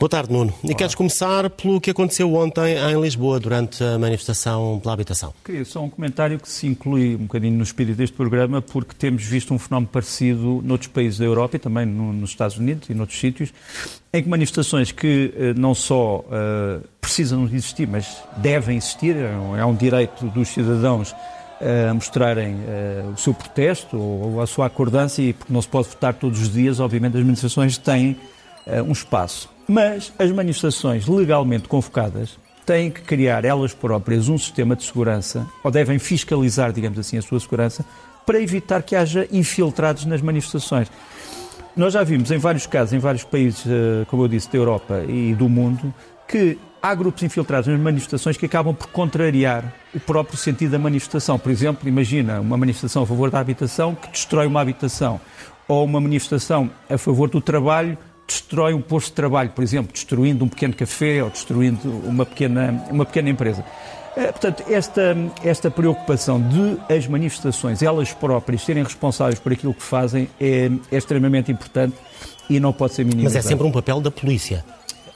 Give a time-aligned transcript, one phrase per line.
[0.00, 0.50] Boa tarde, Nuno.
[0.64, 5.34] E queres começar pelo que aconteceu ontem em Lisboa, durante a manifestação pela habitação?
[5.44, 9.22] Queria só um comentário que se inclui um bocadinho no espírito deste programa, porque temos
[9.24, 12.94] visto um fenómeno parecido noutros países da Europa e também no, nos Estados Unidos e
[12.94, 13.52] noutros sítios,
[14.10, 19.66] em que manifestações que uh, não só uh, precisam de existir, mas devem existir, é
[19.66, 21.14] um é direito dos cidadãos
[21.60, 25.88] a mostrarem uh, o seu protesto ou a sua acordância, e porque não se pode
[25.88, 28.16] votar todos os dias, obviamente as manifestações têm
[28.66, 29.59] uh, um espaço.
[29.70, 35.70] Mas as manifestações legalmente convocadas têm que criar elas próprias um sistema de segurança, ou
[35.70, 37.84] devem fiscalizar, digamos assim, a sua segurança,
[38.26, 40.90] para evitar que haja infiltrados nas manifestações.
[41.76, 45.04] Nós já vimos em vários casos, em vários países, eh, como eu disse, da Europa
[45.08, 45.94] e do mundo,
[46.26, 51.38] que há grupos infiltrados nas manifestações que acabam por contrariar o próprio sentido da manifestação.
[51.38, 55.20] Por exemplo, imagina uma manifestação a favor da habitação que destrói uma habitação,
[55.68, 57.96] ou uma manifestação a favor do trabalho
[58.30, 62.84] destrói um posto de trabalho, por exemplo, destruindo um pequeno café ou destruindo uma pequena,
[62.90, 63.64] uma pequena empresa.
[64.16, 69.82] Eh, portanto, esta, esta preocupação de as manifestações, elas próprias, serem responsáveis por aquilo que
[69.82, 71.96] fazem, é, é extremamente importante
[72.48, 73.34] e não pode ser minimizado.
[73.34, 74.64] Mas é sempre um papel da polícia.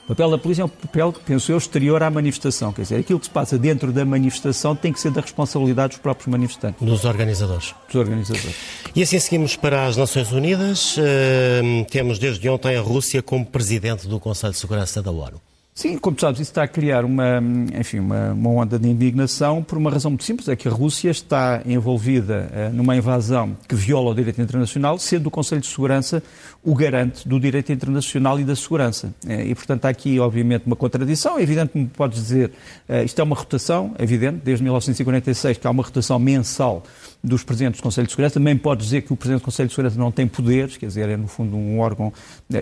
[0.05, 2.74] O papel da polícia é um papel, penso eu, exterior à manifestação.
[2.74, 5.98] Quer dizer, aquilo que se passa dentro da manifestação tem que ser da responsabilidade dos
[5.98, 6.86] próprios manifestantes.
[6.86, 7.74] Dos organizadores.
[7.86, 8.55] Dos organizadores.
[8.94, 10.98] E assim seguimos para as Nações Unidas.
[10.98, 15.41] Uh, temos desde ontem a Rússia como presidente do Conselho de Segurança da ONU.
[15.77, 17.42] Sim, como sabes, isso está a criar uma,
[17.77, 21.11] enfim, uma, uma, onda de indignação por uma razão muito simples, é que a Rússia
[21.11, 26.22] está envolvida uh, numa invasão que viola o direito internacional, sendo o Conselho de Segurança
[26.62, 29.12] o garante do direito internacional e da segurança.
[29.27, 31.41] Uh, e, portanto, há aqui, obviamente, uma contradição.
[31.41, 32.52] É evidente que me podes dizer,
[32.89, 36.84] uh, isto é uma rotação, é evidente, desde 1946 que há uma rotação mensal
[37.25, 38.34] dos presidentes do Conselho de Segurança.
[38.34, 41.08] Também pode dizer que o presidente do Conselho de Segurança não tem poderes, quer dizer,
[41.08, 42.12] é no fundo um órgão,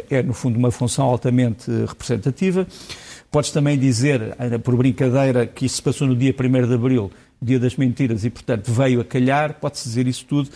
[0.09, 2.67] é no fundo uma função altamente representativa.
[3.31, 7.59] Podes também dizer, por brincadeira, que isso se passou no dia 1 de Abril, dia
[7.59, 10.49] das mentiras, e portanto veio a calhar, pode-se dizer isso tudo,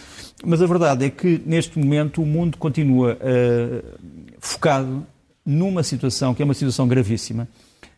[0.44, 3.98] mas a verdade é que neste momento o mundo continua uh,
[4.38, 5.04] focado
[5.44, 7.48] numa situação que é uma situação gravíssima,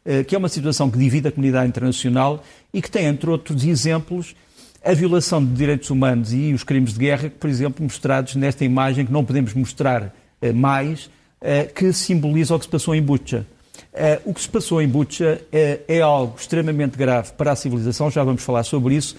[0.06, 2.42] uh, que é uma situação que divide a comunidade internacional
[2.72, 4.34] e que tem, entre outros exemplos,
[4.84, 9.04] a violação de direitos humanos e os crimes de guerra, por exemplo, mostrados nesta imagem
[9.04, 11.06] que não podemos mostrar uh, mais,
[11.42, 13.46] uh, que simboliza o que se passou em Butcha.
[13.92, 18.22] Uh, o que se passou em Butcha é algo extremamente grave para a civilização, já
[18.22, 19.16] vamos falar sobre isso,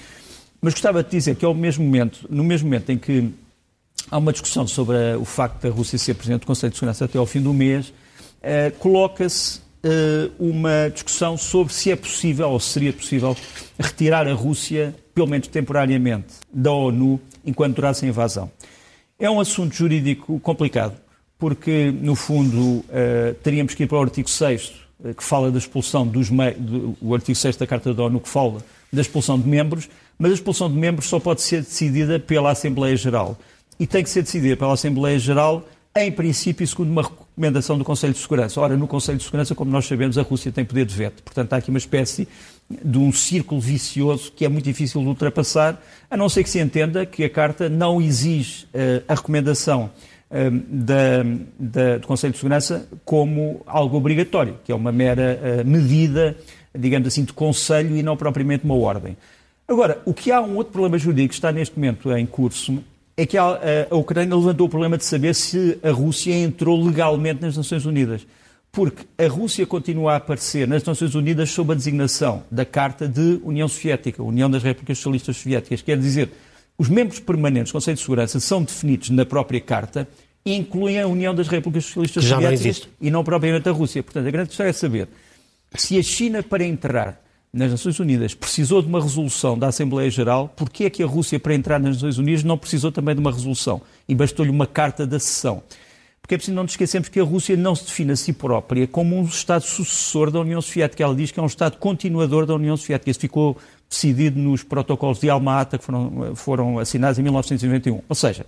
[0.61, 3.29] mas gostava de dizer que ao mesmo momento, no mesmo momento em que
[4.09, 7.17] há uma discussão sobre o facto da Rússia ser Presidente do Conselho de Segurança até
[7.17, 7.93] ao fim do mês,
[8.79, 9.61] coloca-se
[10.38, 13.35] uma discussão sobre se é possível ou se seria possível
[13.79, 18.51] retirar a Rússia, pelo menos temporariamente, da ONU enquanto durasse a invasão.
[19.18, 20.95] É um assunto jurídico complicado,
[21.38, 25.51] porque, no fundo, uh, teríamos que ir para o artigo 6 uh, eh, que fala
[25.51, 29.39] da expulsão dos do, o artigo 6 da Carta da ONU que fala da expulsão
[29.39, 33.38] de membros, mas a expulsão de membros só pode ser decidida pela Assembleia Geral.
[33.79, 37.03] E tem que ser decidida pela Assembleia Geral em princípio, segundo uma
[37.39, 38.59] recomendação do Conselho de Segurança.
[38.59, 41.23] Ora, no Conselho de Segurança, como nós sabemos, a Rússia tem poder de veto.
[41.23, 42.27] Portanto, há aqui uma espécie
[42.69, 46.59] de um círculo vicioso que é muito difícil de ultrapassar, a não ser que se
[46.59, 49.89] entenda que a Carta não exige uh, a recomendação
[50.29, 51.23] uh, da,
[51.57, 56.35] da, do Conselho de Segurança como algo obrigatório, que é uma mera uh, medida,
[56.77, 59.16] digamos assim, de conselho e não propriamente uma ordem.
[59.66, 62.83] Agora, o que há um outro problema jurídico que está neste momento em curso
[63.22, 63.59] é que a,
[63.91, 68.25] a, Ucrânia levantou o problema de saber se a Rússia entrou legalmente nas Nações Unidas.
[68.72, 73.41] Porque a Rússia continua a aparecer nas Nações Unidas sob a designação da Carta de
[73.44, 75.81] União Soviética, União das Repúblicas Socialistas Soviéticas.
[75.81, 76.30] Quer dizer,
[76.78, 80.07] os membros permanentes do Conselho de Segurança são definidos na própria Carta
[80.46, 84.01] e incluem a União das Repúblicas Socialistas Soviéticas não e não propriamente a Rússia.
[84.01, 85.09] Portanto, a grande questão é saber
[85.75, 90.53] se a China, para entrar nas Nações Unidas precisou de uma resolução da Assembleia Geral,
[90.56, 93.31] porquê é que a Rússia, para entrar nas Nações Unidas, não precisou também de uma
[93.31, 95.63] resolução e bastou-lhe uma carta de acessão?
[96.21, 98.85] Porque é preciso não nos esquecermos que a Rússia não se define a si própria
[98.85, 101.03] como um Estado sucessor da União Soviética.
[101.03, 103.09] Ela diz que é um Estado continuador da União Soviética.
[103.09, 103.57] Isso ficou
[103.89, 108.03] decidido nos protocolos de Alma-Ata que foram, foram assinados em 1991.
[108.07, 108.45] Ou seja,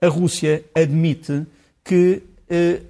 [0.00, 1.46] a Rússia admite
[1.84, 2.82] que eh,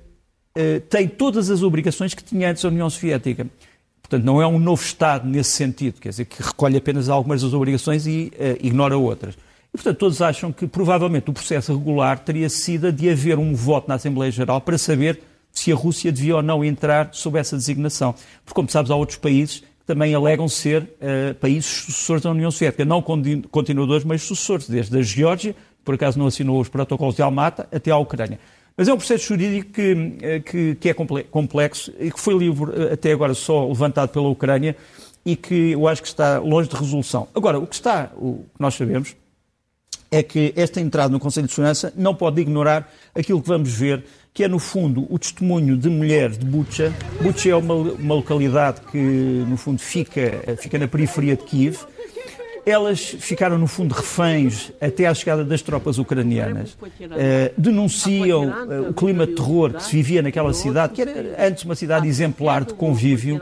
[0.54, 3.46] eh, tem todas as obrigações que tinha antes a União Soviética.
[4.12, 7.54] Portanto, não é um novo Estado nesse sentido, quer dizer, que recolhe apenas algumas das
[7.54, 9.34] obrigações e uh, ignora outras.
[9.72, 13.88] E, portanto, todos acham que provavelmente o processo regular teria sido de haver um voto
[13.88, 18.14] na Assembleia Geral para saber se a Rússia devia ou não entrar sob essa designação.
[18.44, 22.50] Porque, como sabes, há outros países que também alegam ser uh, países sucessores da União
[22.50, 27.14] Soviética, não continuadores, mas sucessores, desde a Geórgia, que por acaso não assinou os protocolos
[27.14, 28.38] de Almata, até à Ucrânia.
[28.82, 30.94] Mas é um processo jurídico que, eh, que, que é
[31.30, 34.74] complexo e que foi livre, eh, até agora só levantado pela Ucrânia
[35.24, 37.28] e que eu acho que está longe de resolução.
[37.32, 39.14] Agora, o que está, o que nós sabemos,
[40.10, 44.04] é que esta entrada no Conselho de Segurança não pode ignorar aquilo que vamos ver,
[44.34, 46.92] que é, no fundo, o testemunho de mulheres de Bucha.
[47.20, 51.86] Bucha é uma, uma localidade que, no fundo, fica, fica na periferia de Kiev
[52.64, 56.72] elas ficaram, no fundo, reféns até à chegada das tropas ucranianas.
[56.72, 61.64] Uh, denunciam uh, o clima de terror que se vivia naquela cidade, que era antes
[61.64, 63.40] uma cidade exemplar de convívio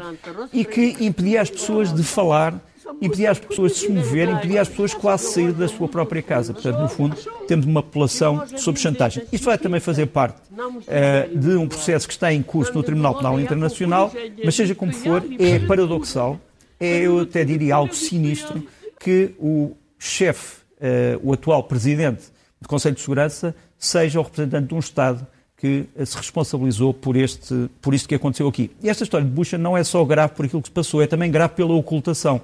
[0.53, 2.59] e que impedia as pessoas de falar,
[3.01, 6.55] impedia as pessoas de se mover, impedia as pessoas quase sair da sua própria casa.
[6.55, 7.17] Portanto, no fundo,
[7.47, 9.25] temos uma população sob chantagem.
[9.31, 13.17] Isto vai também fazer parte uh, de um processo que está em curso no Tribunal
[13.17, 14.11] Penal Internacional,
[14.43, 16.41] mas seja como for, é paradoxal,
[16.81, 18.67] é, eu até diria, algo sinistro
[19.01, 22.25] que o chefe, uh, o atual presidente
[22.61, 25.27] do Conselho de Segurança, seja o representante de um Estado
[25.57, 28.71] que se responsabilizou por, este, por isto que aconteceu aqui.
[28.83, 31.07] E esta história de Bucha não é só grave por aquilo que se passou, é
[31.07, 32.41] também grave pela ocultação.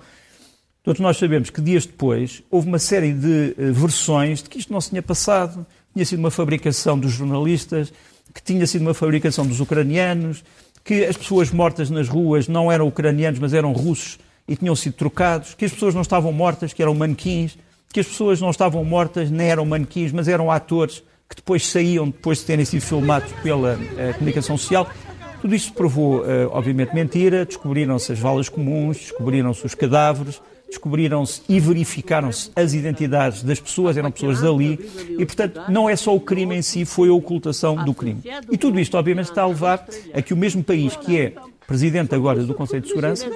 [0.82, 4.72] Todos nós sabemos que dias depois houve uma série de uh, versões de que isto
[4.72, 7.92] não se tinha passado, tinha sido uma fabricação dos jornalistas,
[8.34, 10.44] que tinha sido uma fabricação dos ucranianos,
[10.84, 14.94] que as pessoas mortas nas ruas não eram ucranianos, mas eram russos e tinham sido
[14.94, 17.58] trocados, que as pessoas não estavam mortas, que eram manequins,
[17.92, 22.06] que as pessoas não estavam mortas, nem eram manequins, mas eram atores que depois saíam
[22.06, 24.88] depois de terem sido filmados pela uh, comunicação social.
[25.40, 27.44] Tudo isto provou, uh, obviamente, mentira.
[27.44, 34.10] Descobriram-se as valas comuns, descobriram-se os cadáveres, descobriram-se e verificaram-se as identidades das pessoas, eram
[34.10, 34.78] pessoas dali,
[35.18, 38.20] e, portanto, não é só o crime em si, foi a ocultação do crime.
[38.50, 41.32] E tudo isto, obviamente, está a levar a que o mesmo país que é
[41.66, 43.26] presidente agora do Conselho de Segurança,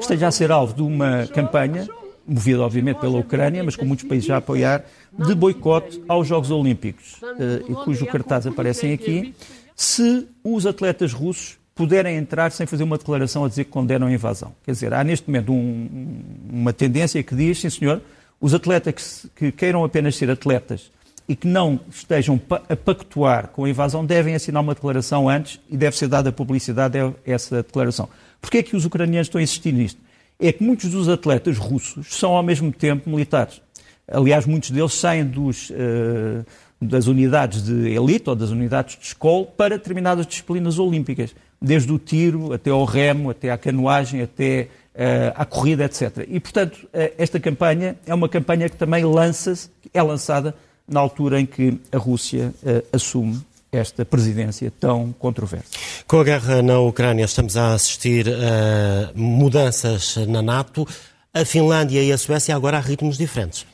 [0.00, 1.86] esteja a ser alvo de uma campanha,
[2.26, 7.20] movida obviamente pela Ucrânia, mas com muitos países a apoiar, de boicote aos Jogos Olímpicos,
[7.22, 9.34] eh, e cujo cartaz aparecem aqui,
[9.76, 14.12] se os atletas russos puderem entrar sem fazer uma declaração a dizer que condenam a
[14.12, 14.54] invasão.
[14.64, 16.20] Quer dizer, há neste momento um,
[16.50, 18.00] uma tendência que diz, sim senhor,
[18.40, 20.90] os atletas que, que queiram apenas ser atletas
[21.28, 25.76] e que não estejam a pactuar com a invasão devem assinar uma declaração antes e
[25.76, 28.08] deve ser dada publicidade a essa declaração.
[28.40, 30.00] Porquê é que os ucranianos estão a insistir nisto?
[30.38, 33.62] É que muitos dos atletas russos são ao mesmo tempo militares.
[34.06, 36.44] Aliás, muitos deles saem dos, uh,
[36.80, 41.98] das unidades de elite ou das unidades de escola para determinadas disciplinas olímpicas, desde o
[41.98, 46.26] tiro até ao remo, até à canoagem, até uh, à corrida, etc.
[46.28, 49.54] E, portanto, uh, esta campanha é uma campanha que também lança
[49.94, 50.54] é lançada
[50.86, 53.40] na altura em que a Rússia uh, assume
[53.72, 55.66] esta presidência tão controversa.
[56.06, 60.86] Com a guerra na Ucrânia, estamos a assistir a mudanças na NATO.
[61.32, 63.66] A Finlândia e a Suécia agora a ritmos diferentes.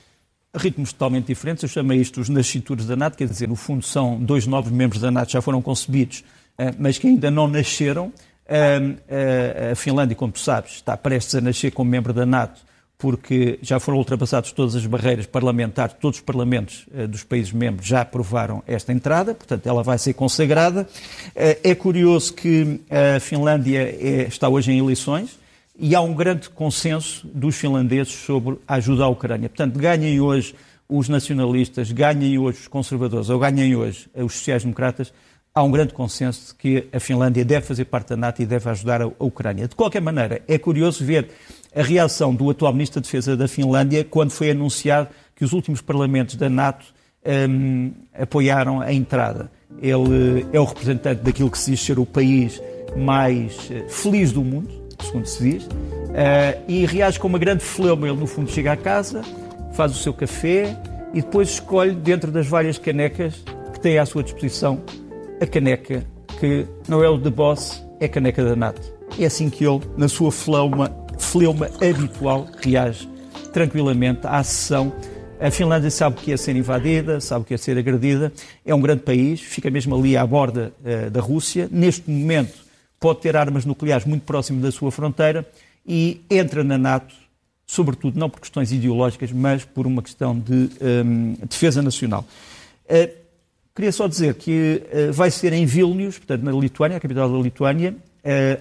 [0.57, 1.63] Ritmos totalmente diferentes.
[1.63, 5.03] Eu chamo isto os nascituros da NATO, quer dizer, no fundo são dois novos membros
[5.03, 6.25] da NATO que já foram concebidos,
[6.59, 8.13] uh, mas que ainda não nasceram.
[9.73, 12.61] A Finlândia, como tu sabes, está prestes a nascer como membro da NATO
[13.01, 17.89] porque já foram ultrapassadas todas as barreiras parlamentares, todos os parlamentos uh, dos países membros
[17.89, 20.83] já aprovaram esta entrada, portanto ela vai ser consagrada.
[20.83, 23.97] Uh, é curioso que a Finlândia
[24.29, 25.39] está hoje em eleições
[25.79, 29.49] e há um grande consenso dos finlandeses sobre a ajuda à Ucrânia.
[29.49, 30.55] Portanto, ganhem hoje
[30.87, 35.13] os nacionalistas, ganhem hoje os conservadores ou ganhem hoje os sociais-democratas,
[35.55, 38.69] há um grande consenso de que a Finlândia deve fazer parte da NATO e deve
[38.69, 39.67] ajudar a Ucrânia.
[39.67, 41.31] De qualquer maneira, é curioso ver
[41.75, 45.81] a reação do atual Ministro da Defesa da Finlândia quando foi anunciado que os últimos
[45.81, 46.85] parlamentos da NATO
[47.25, 49.51] um, apoiaram a entrada.
[49.81, 52.61] Ele é o representante daquilo que se diz ser o país
[52.97, 54.69] mais eh, feliz do mundo,
[55.01, 58.09] segundo se diz, uh, e reage com uma grande fleuma.
[58.09, 59.23] Ele, no fundo, chega à casa,
[59.73, 60.77] faz o seu café
[61.15, 64.83] e depois escolhe, dentro das várias canecas que tem à sua disposição,
[65.41, 66.05] a caneca
[66.41, 68.83] que não é o de Boss, é a caneca da NATO.
[69.19, 70.89] É assim que ele, na sua fleuma
[71.21, 73.09] fleuma habitual, reage
[73.53, 74.93] tranquilamente à sessão.
[75.41, 78.33] A Finlândia sabe o que é ser invadida, sabe o que é ser agredida.
[78.65, 81.69] É um grande país, fica mesmo ali à borda uh, da Rússia.
[81.71, 82.59] Neste momento
[82.99, 85.49] pode ter armas nucleares muito próximo da sua fronteira
[85.87, 87.15] e entra na NATO,
[87.67, 92.27] sobretudo não por questões ideológicas, mas por uma questão de um, ehm, defesa nacional.
[92.85, 93.11] Uh,
[93.75, 97.39] queria só dizer que uh, vai ser em Vilnius, portanto na Lituânia, a capital da
[97.39, 97.97] Lituânia,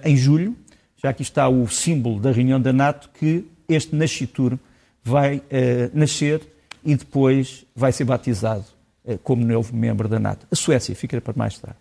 [0.02, 0.56] em julho,
[1.02, 4.58] já aqui está o símbolo da reunião da NATO, que este nascitur
[5.02, 5.42] vai uh,
[5.94, 6.42] nascer
[6.84, 8.64] e depois vai ser batizado
[9.04, 10.46] uh, como novo membro da NATO.
[10.50, 11.78] A Suécia fica para mais tarde.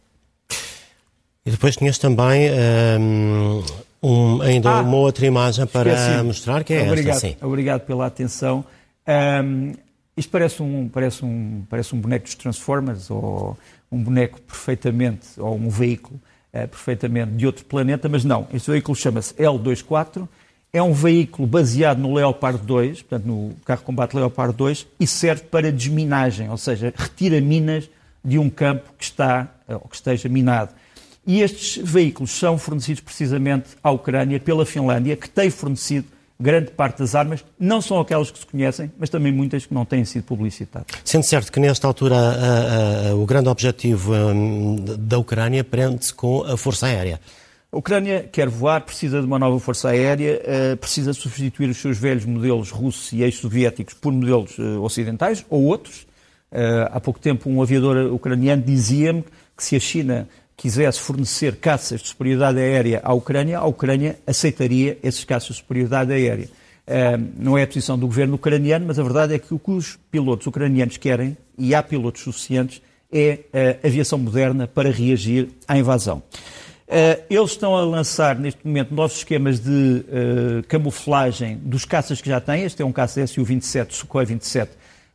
[1.46, 3.64] E depois tinhas também um, ehm,
[4.04, 7.38] um, ainda ah, uma outra imagem para mostrar, que é obrigado, esta, sim.
[7.42, 8.64] Obrigado pela atenção.
[9.08, 9.74] Um, ehm,
[10.16, 13.58] Isto parece um, parece um, parece um boneco dos Transformers ou
[13.92, 16.20] um boneco perfeitamente, ou um veículo
[16.54, 18.48] uh, perfeitamente de outro planeta, mas não.
[18.54, 20.28] Este veículo chama-se L24,
[20.72, 25.08] é um veículo baseado no Leopard 2, portanto no carro de combate Leopard 2, e
[25.08, 27.90] serve para desminagem, ou seja, retira minas
[28.24, 30.74] de um campo que está eh, ou que esteja minado.
[31.26, 36.08] E estes veículos são fornecidos precisamente à Ucrânia pela Finlândia, que tem fornecido
[36.42, 39.84] grande parte das armas, não são aquelas que se conhecem, mas também muitas que não
[39.84, 40.88] têm sido publicitadas.
[41.04, 46.44] Sendo certo que nesta altura a, a, o grande objetivo um, da Ucrânia prende-se com
[46.44, 47.20] a força aérea.
[47.72, 50.42] A Ucrânia quer voar, precisa de uma nova força aérea,
[50.74, 55.66] uh, precisa substituir os seus velhos modelos russos e ex-soviéticos por modelos uh, ocidentais ou
[55.66, 56.08] outros.
[56.52, 59.24] Uh, há pouco tempo um aviador ucraniano dizia-me
[59.56, 60.28] que se a China
[60.60, 66.12] quisesse fornecer caças de superioridade aérea à Ucrânia, a Ucrânia aceitaria esses caças de superioridade
[66.12, 66.50] aérea.
[67.38, 69.98] Não é a posição do governo ucraniano, mas a verdade é que o que os
[70.12, 73.40] pilotos ucranianos querem, e há pilotos suficientes, é
[73.84, 76.22] a aviação moderna para reagir à invasão.
[76.90, 82.28] Uh, eles estão a lançar neste momento novos esquemas de uh, camuflagem dos caças que
[82.28, 82.64] já têm.
[82.64, 84.72] Este é um caça Su-27, Sukhoi 27,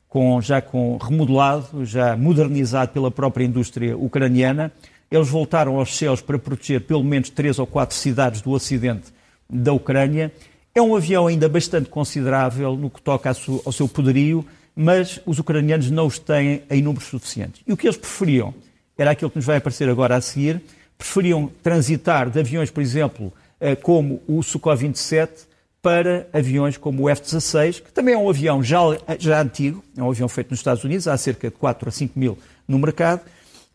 [0.09, 4.71] com, já com remodelado, já modernizado pela própria indústria ucraniana.
[5.11, 9.13] Eles voltaram aos céus para proteger pelo menos três ou quatro cidades do ocidente
[9.49, 10.33] da Ucrânia.
[10.75, 13.31] É um avião ainda bastante considerável no que toca
[13.65, 14.45] ao seu poderio,
[14.75, 17.63] mas os ucranianos não os têm em números suficientes.
[17.67, 18.53] E o que eles preferiam
[18.99, 20.61] era aquilo que nos vai aparecer agora a seguir.
[20.99, 25.47] Preferiam transitar de aviões, por exemplo, eh, como o Sukhoi 27
[25.85, 28.79] para aviões como o F-16, que também é um avião já,
[29.19, 32.19] já antigo, é um avião feito nos Estados Unidos, há cerca de 4 a 5
[32.19, 33.21] mil no mercado,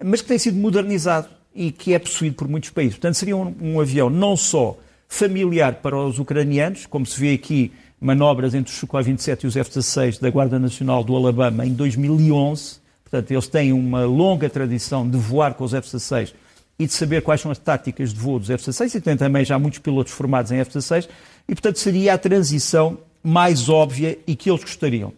[0.03, 2.96] mas que tem sido modernizado e que é possuído por muitos países.
[2.96, 4.77] Portanto, seria um, um avião não só
[5.08, 9.58] familiar para os ucranianos, como se vê aqui manobras entre os Sukhoi 27 e os
[9.58, 12.77] F-16 da Guarda Nacional do Alabama em 2011.
[13.03, 16.34] Portanto, eles têm uma longa tradição de voar com os F-16
[16.77, 19.60] e de saber quais são as táticas de voo dos F-16 e tem também já
[19.60, 21.10] muitos pilotos formados em F-16
[21.48, 25.12] e, portanto, seria a transição mais óbvia e que eles gostariam.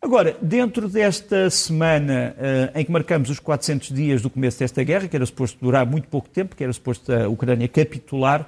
[0.00, 5.08] Agora, dentro desta semana uh, em que marcamos os 400 dias do começo desta guerra,
[5.08, 8.46] que era suposto durar muito pouco tempo, que era suposto a Ucrânia capitular,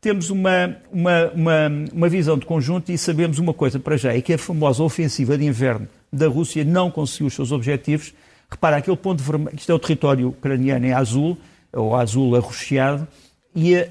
[0.00, 4.20] temos uma, uma, uma, uma visão de conjunto e sabemos uma coisa para já, é
[4.20, 8.12] que a famosa ofensiva de inverno da Rússia não conseguiu os seus objetivos.
[8.50, 11.38] Repara, aquele ponto vermelho, isto é o território ucraniano em azul,
[11.72, 13.06] ou azul arroxeado,
[13.54, 13.82] e uh,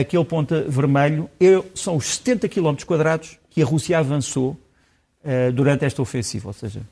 [0.00, 4.56] aquele ponto vermelho é, são os 70 km quadrados que a Rússia avançou
[5.24, 6.48] uh, durante esta ofensiva.
[6.48, 6.82] Ou seja,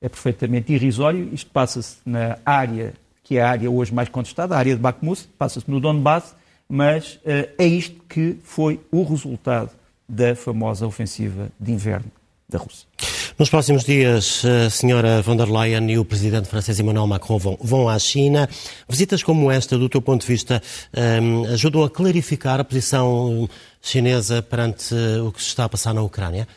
[0.00, 1.28] é perfeitamente irrisório.
[1.32, 5.28] Isto passa-se na área que é a área hoje mais contestada, a área de Bakhmut,
[5.36, 6.36] passa-se no Donbass,
[6.68, 9.70] mas uh, é isto que foi o resultado
[10.08, 12.10] da famosa ofensiva de inverno
[12.48, 12.86] da Rússia.
[13.38, 17.58] Nos próximos dias, a senhora von der Leyen e o presidente francês Emmanuel Macron vão,
[17.60, 18.48] vão à China.
[18.88, 20.62] Visitas como esta, do teu ponto de vista,
[21.20, 23.48] um, ajudou a clarificar a posição
[23.82, 26.48] chinesa perante o que se está a passar na Ucrânia?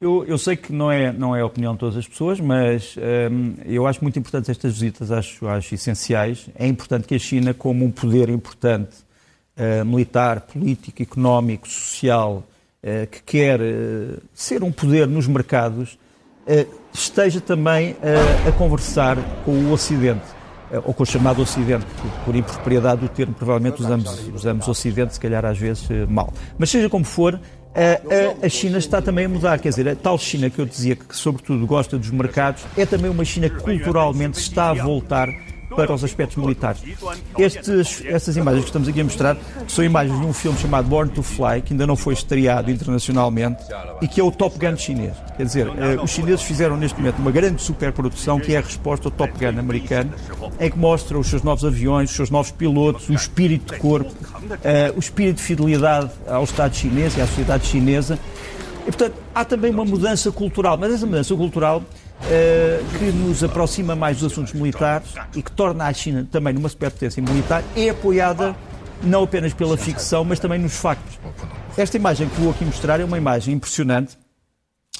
[0.00, 2.94] Eu, eu, sei que não é, não é a opinião de todas as pessoas, mas
[3.32, 6.48] um, eu acho muito importante estas visitas, acho, acho essenciais.
[6.54, 8.94] É importante que a China, como um poder importante,
[9.56, 12.44] uh, militar, político, económico, social,
[12.80, 15.98] uh, que quer uh, ser um poder nos mercados,
[16.94, 17.94] esteja também
[18.48, 20.24] a conversar com o Ocidente,
[20.82, 21.84] ou com o chamado Ocidente,
[22.24, 26.32] por impropriedade do termo, provavelmente usamos, usamos Ocidente, se calhar às vezes mal.
[26.56, 27.38] Mas seja como for,
[27.78, 29.58] a, a, China está também a mudar.
[29.58, 33.10] Quer dizer, a tal China que eu dizia que, sobretudo, gosta dos mercados, é também
[33.10, 35.28] uma China que culturalmente está a voltar
[35.86, 36.82] para os aspectos militares.
[37.38, 39.36] Estes, estas imagens que estamos aqui a mostrar
[39.68, 43.62] são imagens de um filme chamado Born to Fly, que ainda não foi estreado internacionalmente,
[44.02, 45.14] e que é o Top Gun chinês.
[45.36, 49.06] Quer dizer, uh, os chineses fizeram neste momento uma grande superprodução que é a resposta
[49.06, 50.12] ao Top Gun americano,
[50.58, 54.10] em que mostra os seus novos aviões, os seus novos pilotos, o espírito de corpo,
[54.10, 58.18] uh, o espírito de fidelidade ao Estado chinês e à sociedade chinesa.
[58.82, 61.82] E, portanto, há também uma mudança cultural, mas essa mudança cultural
[62.22, 66.68] uh, que nos aproxima mais dos assuntos militares e que torna a China também numa
[66.68, 68.56] superpotência militar, é apoiada
[69.02, 71.18] não apenas pela ficção, mas também nos factos.
[71.76, 74.18] Esta imagem que vou aqui mostrar é uma imagem impressionante.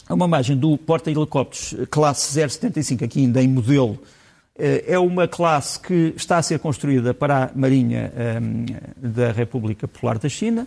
[0.08, 3.98] É uma imagem do porta-helicópteros classe 075, aqui ainda em modelo.
[4.58, 9.32] Eh, é uma classe que está a ser construída para a Marinha um, eh, da
[9.32, 10.66] República Popular da China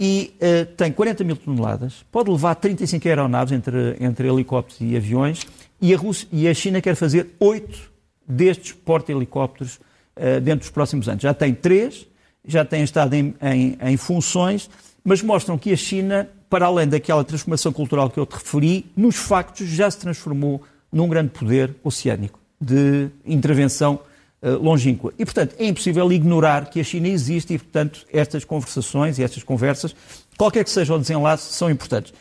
[0.00, 5.44] e uh, tem 40 mil toneladas, pode levar 35 aeronaves entre, entre helicópteros e aviões
[5.80, 7.90] e a, Rússia, e a China quer fazer oito
[8.26, 9.76] destes porta-helicópteros
[10.16, 11.22] uh, dentro dos próximos anos.
[11.22, 12.06] Já tem três,
[12.46, 14.68] já têm estado em, em, em, funções,
[15.04, 19.16] mas mostram que a China para além daquela transformação cultural que eu te referi, nos
[19.16, 24.00] factos já se transformou num grande poder oceânico de intervenção
[24.42, 25.12] uh, longínqua.
[25.18, 29.42] E, portanto, é impossível ignorar que a China existe e, portanto, estas conversações e estas
[29.42, 29.94] conversas,
[30.36, 32.12] qualquer que seja o desenlace, são importantes.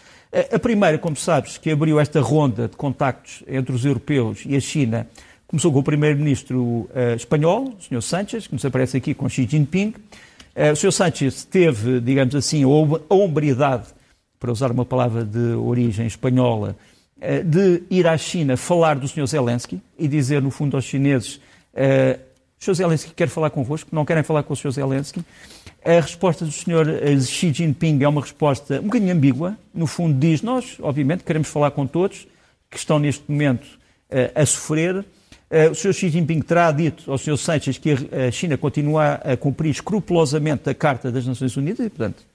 [0.54, 4.60] A primeira, como sabes, que abriu esta ronda de contactos entre os europeus e a
[4.60, 5.08] China,
[5.48, 8.02] começou com o primeiro-ministro uh, espanhol, o Sr.
[8.04, 9.96] Sánchez, que nos aparece aqui com Xi Jinping.
[10.56, 10.92] Uh, o Sr.
[10.92, 13.86] Sánchez teve, digamos assim, a hombridade,
[14.40, 16.76] para usar uma palavra de origem espanhola,
[17.18, 19.26] uh, de ir à China falar do Sr.
[19.26, 21.42] Zelensky e dizer, no fundo, aos chineses:
[21.74, 22.76] o Sr.
[22.76, 24.70] Zelensky quer falar convosco, não querem falar com o Sr.
[24.70, 25.26] Zelensky.
[25.88, 27.22] A resposta do Sr.
[27.22, 29.58] Xi Jinping é uma resposta um bocadinho ambígua.
[29.74, 32.28] No fundo, diz: Nós, obviamente, queremos falar com todos
[32.70, 33.66] que estão neste momento
[34.36, 35.06] a sofrer
[35.50, 35.94] Uh, o Sr.
[35.94, 37.38] Xi Jinping terá dito ao Sr.
[37.38, 42.26] Sánchez que a China continua a cumprir escrupulosamente a Carta das Nações Unidas e, portanto,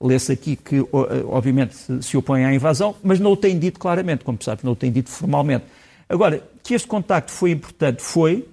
[0.00, 4.24] lê-se aqui que, eh, obviamente, se opõe à invasão, mas não o tem dito claramente,
[4.24, 5.66] como sabe, não o tem dito formalmente.
[6.08, 8.48] Agora, que este contacto foi importante, foi.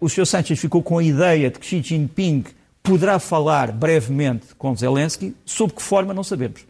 [0.00, 0.26] O Sr.
[0.26, 2.44] Sánchez ficou com a ideia de que Xi Jinping
[2.82, 6.64] poderá falar brevemente com Zelensky, sob que forma não sabemos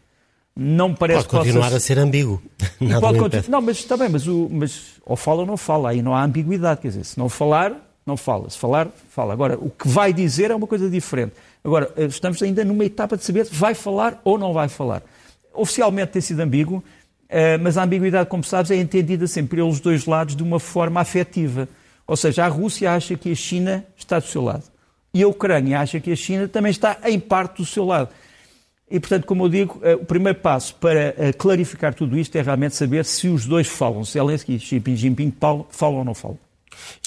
[0.54, 2.42] não parece pode continuar a ser ambíguo.
[2.80, 3.44] Nada pode continu...
[3.48, 6.22] Não, mas está bem, mas, o, mas ou fala ou não fala, aí não há
[6.22, 9.32] ambiguidade, quer dizer, se não falar, não fala, se falar, fala.
[9.32, 11.32] Agora, o que vai dizer é uma coisa diferente.
[11.64, 15.02] Agora, eh, estamos ainda numa etapa de saber se vai falar ou não vai falar.
[15.54, 16.82] Oficialmente tem sido ambíguo,
[17.28, 21.00] eh, mas a ambiguidade, como sabes, é entendida sempre pelos dois lados de uma forma
[21.00, 21.68] afetiva.
[22.06, 24.64] Ou seja, a Rússia acha que a China está do seu lado.
[25.14, 28.08] E a Ucrânia acha que a China também está em parte do seu lado.
[28.92, 32.42] E, portanto, como eu digo, eh, o primeiro passo para eh, clarificar tudo isto é
[32.42, 35.32] realmente saber se os dois falam, se Zelensky e Xi Jinping
[35.70, 36.38] falam ou não falam.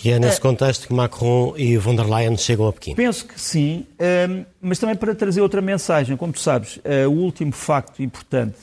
[0.04, 2.96] E é nesse contexto que Macron e von der Leyen chegam a Pequim?
[2.96, 3.86] Penso que sim,
[4.62, 6.18] mas também para trazer outra mensagem.
[6.18, 8.58] Como tu sabes, eh, o último facto importante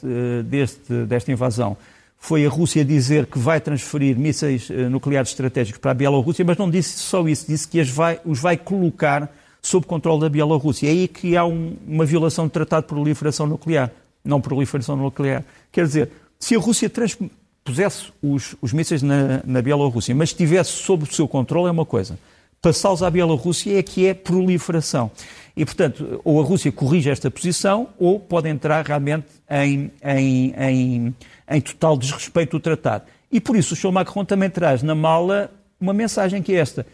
[0.45, 1.77] deste, desta invasão
[2.19, 6.69] foi a Rússia dizer que vai transferir mísseis nucleares estratégicos para a Bielorrússia, mas não
[6.69, 9.31] disse só isso, disse que vai, os vai colocar
[9.63, 10.89] sob controle da Bielorrússia.
[10.89, 13.91] É aí que há um, uma violação do Tratado de Proliferação Nuclear,
[14.25, 15.45] não proliferação nuclear.
[15.71, 21.05] Quer dizer, se a Rússia transpusesse os, os mísseis na, na Bielorrússia, mas estivesse sob
[21.05, 22.19] o seu controle, é uma coisa.
[22.61, 25.11] Passá-los à Bielorrússia é que é proliferação.
[25.57, 31.15] E, portanto, ou a Rússia corrige esta posição, ou pode entrar realmente em, em, em,
[31.51, 33.05] em total desrespeito do tratado.
[33.31, 33.91] E por isso o Sr.
[33.91, 36.87] Macron também traz na mala uma mensagem que é esta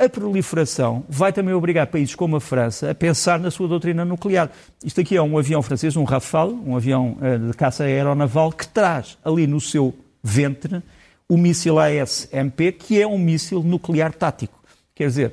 [0.00, 4.50] a proliferação vai também obrigar países como a França a pensar na sua doutrina nuclear.
[4.84, 8.66] Isto aqui é um avião francês, um Rafale, um avião eh, de caça aeronaval, que
[8.66, 10.82] traz ali no seu ventre
[11.28, 14.58] o míssil AS-MP, que é um míssil nuclear tático.
[14.94, 15.32] Quer dizer,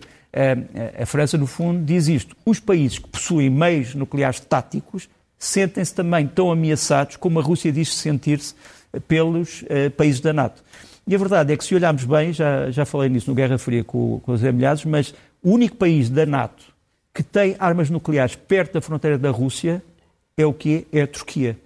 [1.01, 2.35] a França, no fundo, diz isto.
[2.45, 7.93] Os países que possuem meios nucleares táticos sentem-se também tão ameaçados como a Rússia diz
[7.93, 8.53] sentir-se
[9.07, 10.63] pelos uh, países da NATO.
[11.07, 13.83] E a verdade é que, se olharmos bem, já, já falei nisso no Guerra Fria
[13.83, 16.65] com, com os Emilhados, mas o único país da NATO
[17.13, 19.81] que tem armas nucleares perto da fronteira da Rússia
[20.37, 20.85] é o quê?
[20.91, 21.57] É a Turquia.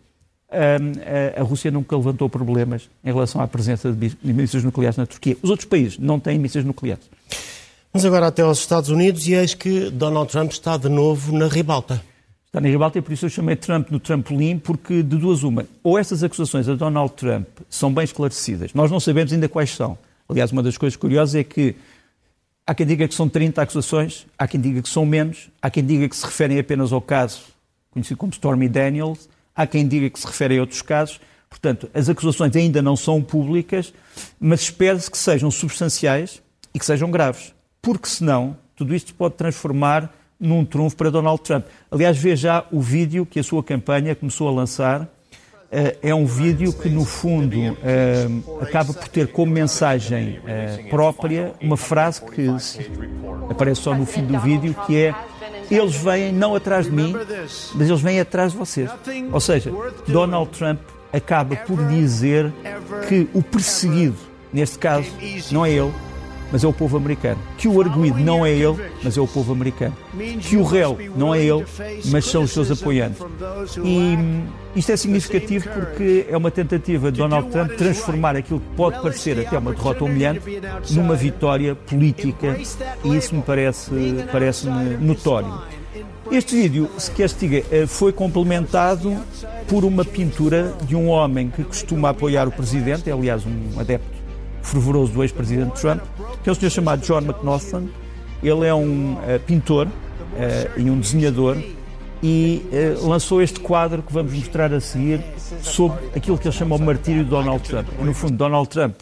[0.50, 5.06] Um, a, a, Rússia nunca levantou problemas em relação à presença de mísseis nucleares na
[5.06, 5.36] Turquia.
[5.42, 7.10] Os outros países não têm mísseis nucleares.
[7.92, 11.48] Mas agora até aos Estados Unidos e eis que Donald Trump está de novo na
[11.48, 12.02] ribalta
[12.52, 15.66] está na ribalta e por isso eu chamei Trump no trampolim, porque de duas uma.
[15.82, 19.98] Ou estas acusações a Donald Trump são bem esclarecidas, nós não sabemos ainda quais são.
[20.28, 21.76] Aliás, uma das coisas curiosas é que
[22.68, 25.86] há quem diga que são 30 acusações, há quem diga que são menos, há quem
[25.86, 27.42] diga que se referem apenas ao caso
[27.90, 31.22] conhecido como Stormy Daniels, há quem diga que se referem a outros casos.
[31.50, 33.94] Portanto, as acusações ainda não são públicas,
[34.38, 36.42] mas espera-se que sejam substanciais
[36.74, 37.54] e que sejam graves.
[37.82, 41.66] Porque senão, tudo isto pode transformar num trunfo para Donald Trump.
[41.92, 45.02] Aliás, vê já o vídeo que a sua campanha começou a lançar.
[45.04, 51.54] Uh, é um vídeo que, no fundo, uh, acaba por ter como mensagem uh, própria
[51.62, 52.46] uma frase que
[53.50, 55.16] aparece só no fim do vídeo, que é
[55.70, 57.16] eles vêm não atrás de mim,
[57.74, 58.90] mas eles vêm atrás de vocês.
[59.32, 59.72] Ou seja,
[60.08, 60.82] Donald Trump
[61.14, 62.52] acaba por dizer
[63.08, 64.18] que o perseguido,
[64.52, 65.08] neste caso,
[65.52, 65.94] não é ele,
[66.52, 67.40] mas é o povo americano.
[67.58, 69.96] Que o arguído não é ele, mas é o povo americano.
[70.42, 71.66] Que o réu não é ele,
[72.06, 73.22] mas são os seus apoiantes.
[73.84, 74.18] E
[74.76, 79.40] isto é significativo porque é uma tentativa de Donald Trump transformar aquilo que pode parecer
[79.40, 80.42] até uma derrota humilhante
[80.92, 82.58] numa vitória política
[83.04, 83.92] e isso me parece,
[84.32, 85.62] parece notório.
[86.32, 89.18] Este vídeo, se queres diga, eh, foi complementado
[89.68, 94.21] por uma pintura de um homem que costuma apoiar o presidente, é aliás um adepto
[94.62, 96.02] fervoroso do ex-presidente Trump,
[96.44, 97.88] que é um senhor chamado John McNaughton.
[98.44, 101.58] Ele é um uh, pintor uh, e um desenhador
[102.24, 105.22] e uh, lançou este quadro que vamos mostrar a seguir
[105.62, 107.88] sobre aquilo que ele chama o martírio de Donald Trump.
[108.00, 108.96] No fundo, Donald Trump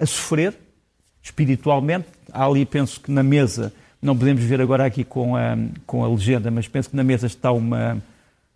[0.00, 0.54] a sofrer
[1.22, 2.06] espiritualmente.
[2.30, 6.08] Há ali, penso que na mesa, não podemos ver agora aqui com a, com a
[6.08, 8.02] legenda, mas penso que na mesa está uma.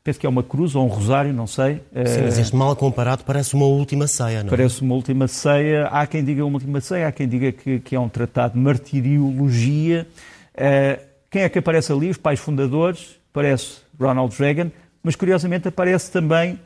[0.06, 1.80] Penso que é uma cruz ou um rosário, não sei.
[1.92, 4.50] Sim, mas este mal comparado parece uma última ceia, não é?
[4.50, 5.88] Parece uma última ceia.
[5.88, 8.60] Há quem diga uma última ceia, há quem diga que, que é um tratado de
[8.60, 10.06] martiriologia.
[10.54, 12.08] Uh, quem é que aparece ali?
[12.08, 13.18] Os pais fundadores.
[13.32, 14.70] Aparece Ronald Reagan,
[15.02, 16.56] mas curiosamente aparece também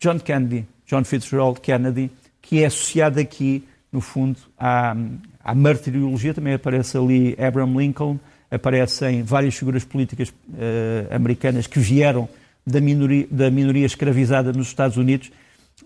[0.00, 2.10] John Kennedy, John Fitzgerald Kennedy,
[2.42, 4.96] que é associado aqui, no fundo, à,
[5.44, 6.34] à martiriologia.
[6.34, 8.18] Também aparece ali Abraham Lincoln,
[8.50, 12.28] aparecem várias figuras políticas uh, americanas que vieram
[12.70, 15.30] da minoria, da minoria escravizada nos Estados Unidos.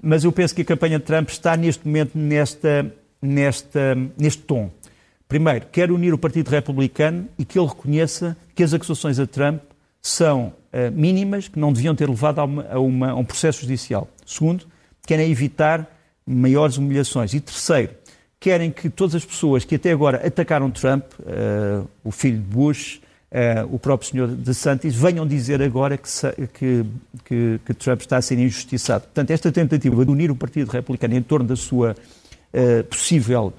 [0.03, 4.70] Mas eu penso que a campanha de Trump está neste momento nesta, nesta, neste tom.
[5.29, 9.62] Primeiro, quer unir o Partido Republicano e que ele reconheça que as acusações a Trump
[10.01, 13.62] são uh, mínimas, que não deviam ter levado a, uma, a, uma, a um processo
[13.62, 14.09] judicial.
[14.27, 14.66] Segundo,
[15.07, 15.90] querem evitar
[16.27, 17.33] maiores humilhações.
[17.33, 17.92] E terceiro,
[18.38, 23.01] querem que todas as pessoas que até agora atacaram Trump, uh, o filho de Bush,
[23.70, 26.09] o próprio senhor DeSantis, venham dizer agora que,
[26.53, 26.85] que,
[27.25, 29.05] que, que, Trump está a ser injustiçado.
[29.05, 33.53] Portanto, esta tentativa de unir o Partido Republicano em torno da sua uh, possível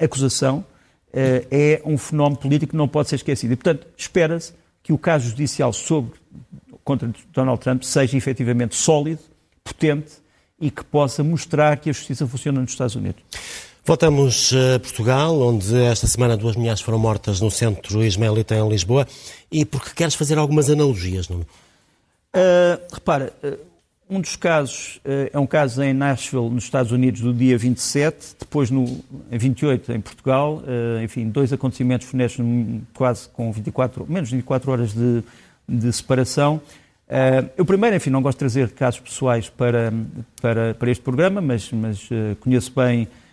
[0.00, 0.64] acusação
[1.12, 3.52] é um fenómeno político que não pode ser esquecido.
[3.52, 6.12] E, portanto, espera-se que o caso judicial sobre,
[6.84, 9.20] contra Donald Trump seja efetivamente sólido,
[9.62, 10.12] potente
[10.60, 13.22] e que possa mostrar que a justiça funciona nos Estados Unidos.
[13.88, 19.08] Voltamos a Portugal, onde esta semana duas mulheres foram mortas no centro ismaelita em Lisboa.
[19.50, 21.46] E porque queres fazer algumas analogias, Nuno?
[22.36, 23.56] Uh, repara, uh,
[24.10, 28.36] um dos casos uh, é um caso em Nashville, nos Estados Unidos, do dia 27,
[28.38, 28.84] depois no
[29.32, 30.62] em 28 em Portugal.
[31.02, 32.44] enfim, dois acontecimentos funestos
[32.92, 35.24] quase com 24, menos de 24 horas de,
[35.66, 36.60] de separação.
[37.06, 39.90] Uh, eu primeiro, enfim, não gosto de trazer casos pessoais para,
[40.42, 43.27] para, para este programa, mas, mas uh, conheço bem uh,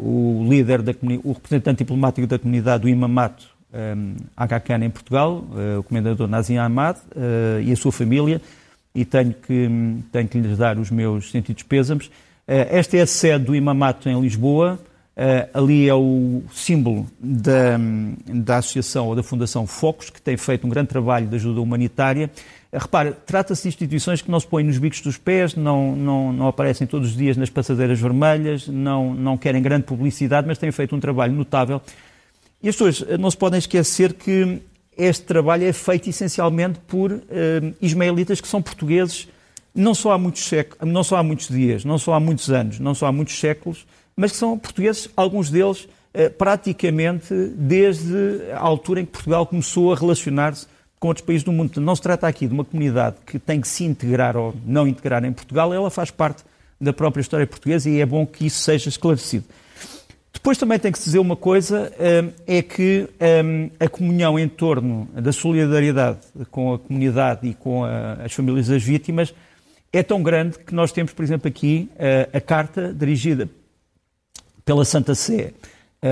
[0.00, 0.92] o líder, da,
[1.24, 4.14] o representante diplomático da comunidade do Imamato um,
[4.84, 5.44] em Portugal,
[5.78, 6.96] o comendador Nazim Ahmad
[7.64, 8.40] e a sua família,
[8.94, 9.68] e tenho que,
[10.12, 12.08] tenho que lhes dar os meus sentidos pêsames.
[12.46, 14.78] esta é a sede do Imamato em Lisboa,
[15.52, 17.76] ali é o símbolo da,
[18.26, 22.30] da associação ou da Fundação Focos, que tem feito um grande trabalho de ajuda humanitária
[22.76, 26.48] Repare, trata-se de instituições que não se põem nos bicos dos pés, não, não, não
[26.48, 30.94] aparecem todos os dias nas passadeiras vermelhas, não, não querem grande publicidade, mas têm feito
[30.96, 31.80] um trabalho notável.
[32.62, 34.60] E as pessoas não se podem esquecer que
[34.96, 37.22] este trabalho é feito essencialmente por uh,
[37.80, 39.28] ismaelitas que são portugueses
[39.74, 40.48] não só, há muitos
[40.82, 43.84] não só há muitos dias, não só há muitos anos, não só há muitos séculos,
[44.16, 45.84] mas que são portugueses, alguns deles,
[46.14, 50.66] uh, praticamente desde a altura em que Portugal começou a relacionar-se
[51.04, 51.78] com outros países do mundo.
[51.82, 55.22] Não se trata aqui de uma comunidade que tem que se integrar ou não integrar
[55.22, 56.42] em Portugal, ela faz parte
[56.80, 59.44] da própria história portuguesa e é bom que isso seja esclarecido.
[60.32, 63.06] Depois também tem que se dizer uma coisa, hum, é que
[63.44, 68.82] hum, a comunhão em torno da solidariedade com a comunidade e com as famílias das
[68.82, 69.34] vítimas
[69.92, 71.90] é tão grande que nós temos, por exemplo, aqui
[72.32, 73.46] a carta dirigida
[74.64, 75.52] pela Santa Sé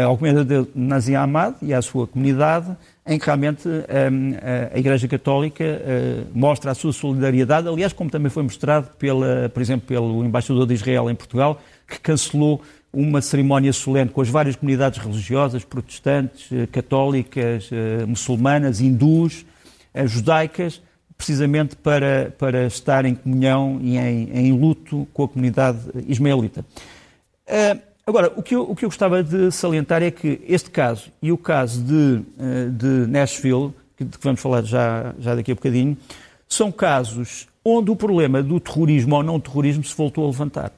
[0.01, 2.75] ao comendador Nazim Ahmad e à sua comunidade,
[3.07, 4.35] em que realmente um,
[4.73, 9.61] a Igreja Católica uh, mostra a sua solidariedade, aliás, como também foi mostrado, pela, por
[9.61, 14.57] exemplo, pelo embaixador de Israel em Portugal, que cancelou uma cerimónia solene com as várias
[14.57, 17.71] comunidades religiosas, protestantes, católicas,
[18.07, 19.47] muçulmanas, hindus,
[20.05, 20.81] judaicas,
[21.17, 26.65] precisamente para, para estar em comunhão e em, em luto com a comunidade ismaelita.
[28.05, 31.31] Agora, o que, eu, o que eu gostava de salientar é que este caso e
[31.31, 35.97] o caso de, eh, de Nashville, que, que vamos falar já, já daqui a bocadinho,
[36.49, 40.73] são casos onde o problema do terrorismo ou não terrorismo se voltou a levantar.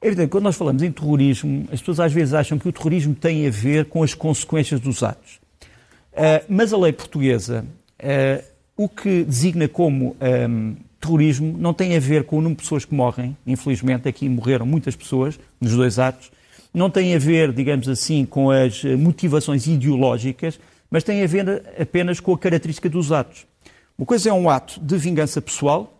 [0.00, 3.12] É evidente, quando nós falamos em terrorismo, as pessoas às vezes acham que o terrorismo
[3.12, 5.40] tem a ver com as consequências dos atos.
[6.12, 7.64] Uh, mas a lei portuguesa,
[8.00, 8.44] uh,
[8.76, 12.62] o que designa como um, ehm, terrorismo, não tem a ver com o número de
[12.62, 13.36] pessoas que morrem.
[13.44, 16.30] Infelizmente, aqui morreram muitas pessoas nos dois atos
[16.72, 20.58] não tem a ver, digamos assim, com as motivações ideológicas,
[20.90, 23.46] mas tem a ver apenas com a característica dos atos.
[23.96, 25.92] Uma coisa é um ato de vingança pessoal,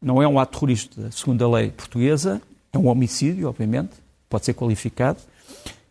[0.00, 3.90] não é um ato terrorista segundo a lei portuguesa, é um homicídio, obviamente,
[4.28, 5.18] pode ser qualificado.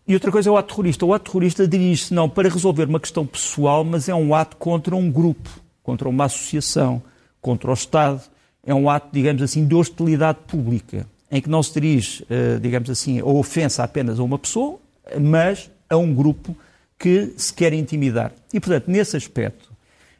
[0.08, 1.06] E outra coisa é o ato terrorista.
[1.06, 4.96] O ato terrorista dirige-se não para resolver uma questão pessoal, mas é um ato contra
[4.96, 5.50] um grupo,
[5.84, 7.02] contra uma associação,
[7.40, 8.22] contra o Estado.
[8.66, 12.90] É um ato, digamos assim, de hostilidade pública em que não se dirige, eh, digamos
[12.90, 14.78] assim, a ofensa apenas a uma pessoa,
[15.20, 16.56] mas a um grupo
[17.00, 18.34] que se quer intimidar.
[18.54, 19.72] E, portanto, nesse aspecto,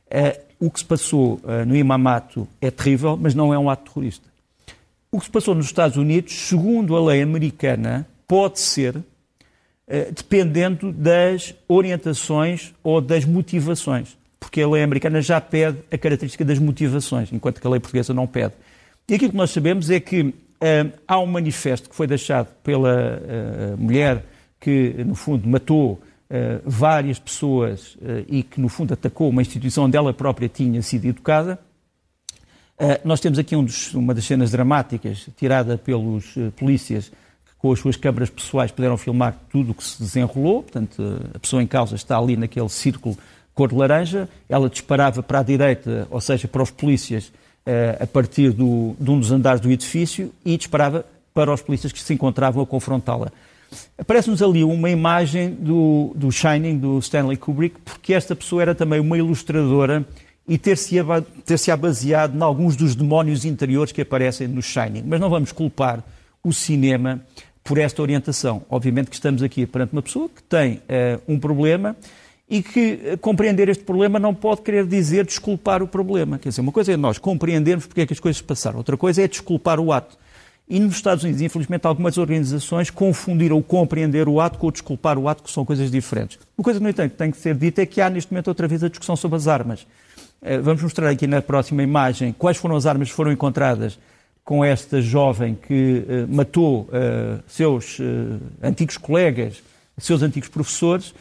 [0.10, 3.92] eh, o que se passou uh, no Imamato é terrível, mas não é um ato
[3.92, 4.30] terrorista.
[5.12, 8.96] O que se passou nos Estados Unidos, segundo a lei americana, pode ser
[10.16, 16.60] dependendo das orientações ou das motivações, porque a lei americana já pede a característica das
[16.60, 18.54] motivações, enquanto que a lei portuguesa não pede.
[19.10, 23.22] E aquilo que nós sabemos é que uh, há um manifesto que foi deixado pela
[23.78, 24.24] mulher
[24.62, 29.86] que, no fundo, matou uh, várias pessoas uh, e que, no fundo, atacou uma instituição
[29.86, 31.60] onde ela própria tinha sido educada.
[32.80, 37.72] Uh, nós temos aqui um dos, uma das cenas dramáticas tirada pelos polícias que, com
[37.72, 40.62] as suas câmaras pessoais, puderam filmar tudo o que se desenrolou.
[40.62, 41.02] Portanto,
[41.34, 43.18] a pessoa em causa está ali naquele círculo
[43.54, 44.30] cor de laranja.
[44.48, 47.32] Ela disparava para a direita, ou seja, para os polícias,
[48.00, 52.00] a partir do, de um dos andares do edifício e disparava para os polícias que
[52.00, 53.32] se encontravam a confrontá-la.
[53.98, 59.00] Aparece-nos ali uma imagem do, do Shining, do Stanley Kubrick, porque esta pessoa era também
[59.00, 60.06] uma ilustradora
[60.48, 60.96] e ter-se
[61.46, 65.04] ter baseado em alguns dos demónios interiores que aparecem no Shining.
[65.06, 66.04] Mas não vamos culpar
[66.44, 67.22] o cinema
[67.64, 68.64] por esta orientação.
[68.70, 71.96] Obviamente que estamos aqui perante uma pessoa que tem uh, um problema
[72.52, 76.38] e que uh, compreender este problema não pode querer dizer desculpar o problema.
[76.38, 79.22] Quer dizer, uma coisa é nós compreendermos porque é que as coisas passaram, outra coisa
[79.24, 80.18] é desculpar o ato.
[80.68, 85.18] E nos Estados Unidos, infelizmente, algumas organizações confundiram o compreender o ato com o desculpar
[85.18, 86.40] o ato, que são coisas diferentes.
[86.58, 88.68] Uma coisa, no entanto, que tem que ser dita é que há neste momento outra
[88.68, 89.88] vez a discussão sobre as armas.
[90.42, 93.98] Eh, vamos mostrar aqui na próxima imagem quais foram as armas que foram encontradas
[94.44, 96.90] com esta jovem que uh, matou
[97.48, 98.00] seus
[98.62, 99.62] antigos colegas,
[99.98, 101.14] seus antigos professores.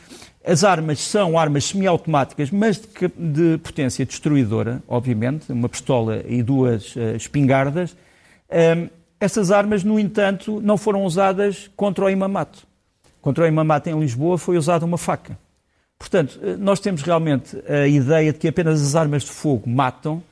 [0.44, 6.94] As armas são armas semiautomáticas, mas de, de, potência destruidora, obviamente, uma pistola e duas
[7.14, 7.94] espingardas.
[8.50, 8.88] Um,
[9.20, 12.66] essas armas, no entanto, não foram usadas contra o imamato.
[13.20, 15.38] Contra o imamato em Lisboa foi usada uma faca.
[15.98, 20.22] Portanto, eh, nós temos realmente a ideia de que apenas as armas de fogo matam,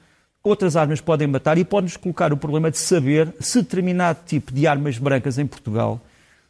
[0.43, 4.67] outras armas podem matar e pode-nos colocar o problema de saber se determinado tipo de
[4.67, 6.01] armas brancas em Portugal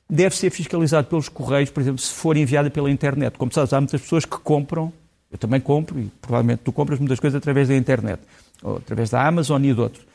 [0.08, 3.36] deve ser fiscalizado pelos Correios, por exemplo, se for enviada pela internet.
[3.36, 4.92] Como sabes, há muitas pessoas que compram,
[5.30, 8.20] eu também compro, e provavelmente tu compras muitas coisas através da internet,
[8.62, 10.06] ou através da Amazon e de outros.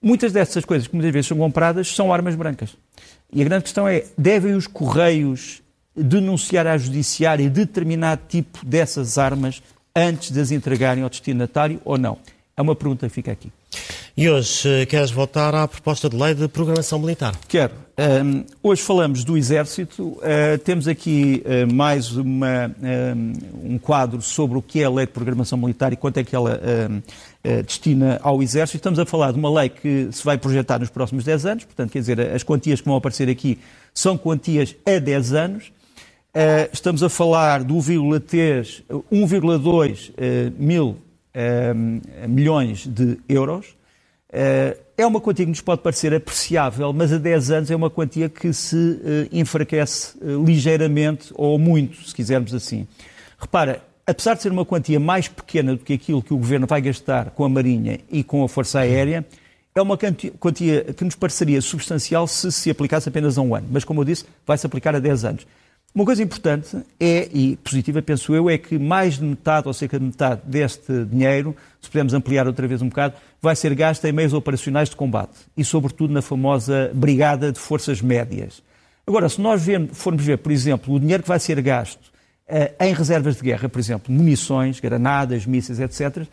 [0.00, 2.76] Muitas dessas coisas que muitas vezes são compradas são armas brancas.
[3.32, 5.60] E a grande questão é: devem os Correios
[5.94, 9.62] denunciar à Judiciária determinado tipo dessas armas
[9.94, 12.18] antes de as entregarem ao destinatário ou não?
[12.58, 13.52] É uma pergunta que fica aqui.
[14.16, 17.36] E hoje eh, queres voltar à proposta de lei de programação militar?
[17.46, 17.72] Quero.
[17.96, 20.08] Um, hoje falamos do Exército.
[20.08, 22.74] Uh, temos aqui uh, mais uma,
[23.14, 26.24] um, um, quadro sobre o que é a lei de programação militar e quanto é
[26.24, 28.78] que ela uh, destina ao Exército.
[28.78, 31.92] Estamos a falar de uma lei que se vai projetar nos próximos 10 anos, portanto,
[31.92, 33.56] quer dizer, as quantias que vão aparecer aqui
[33.94, 35.70] são quantias a 10 anos.
[36.72, 38.82] estamos a falar do 1,2
[40.58, 40.96] mil
[42.26, 43.78] milhões de euros.
[44.30, 47.88] Eh, é uma quantia que nos pode parecer apreciável, mas a 10 anos é uma
[47.88, 52.86] quantia que se eh, enfraquece eh, ligeiramente ou muito, se quisermos assim.
[53.38, 56.80] Repara, apesar de ser uma quantia mais pequena do que aquilo que o Governo vai
[56.80, 59.24] gastar com a Marinha e com a Força Aérea,
[59.74, 63.68] é uma quantia que nos pareceria substancial se se aplicasse apenas a um ano.
[63.70, 65.46] Mas, como eu disse, vai-se aplicar a 10 anos.
[65.94, 69.98] Uma coisa importante é, e positiva penso eu, é que mais de metade ou cerca
[69.98, 74.12] de metade deste dinheiro, se pudermos ampliar outra vez um bocado, vai ser gasto em
[74.12, 78.62] meios operacionais de combate e, sobretudo, na famosa Brigada de Forças Médias.
[79.06, 82.08] Agora, se nós formos ver, por exemplo, o dinheiro que vai ser gasto
[82.48, 86.26] uh, em reservas de guerra, por exemplo, munições, granadas, mísseis, etc.,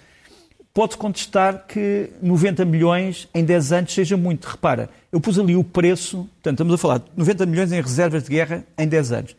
[0.74, 4.46] pode contestar que 90 milhões em 10 anos seja muito.
[4.46, 8.24] Repara, eu pus ali o preço, portanto, estamos a falar de 90 milhões em reservas
[8.24, 9.36] de guerra em 10 anos.